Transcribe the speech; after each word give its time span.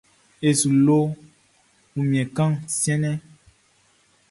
E 0.47 0.49
su 0.59 0.69
lo 0.85 0.99
wunmiɛn 1.93 2.27
kan 2.37 2.51
siɛnʼn. 2.79 3.17